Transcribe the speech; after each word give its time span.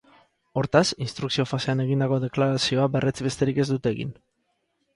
Hortaz, 0.59 0.87
instrukzio-fasean 1.07 1.83
egindako 1.85 2.19
deklarazioa 2.25 2.89
berretsi 2.99 3.29
besterik 3.29 3.63
ez 3.65 3.69
dute 3.77 3.95
egin. 3.97 4.19